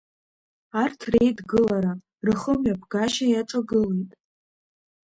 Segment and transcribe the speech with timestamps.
[0.81, 1.93] Арҭ реидгылара,
[2.25, 4.11] рыхымҩаԥгашьа иаҿагылеит.